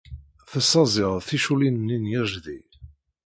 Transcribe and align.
Tessaẓyeḍ 0.51 1.15
ticulliḍin-nni 1.27 1.97
n 2.03 2.11
yejdi. 2.11 2.59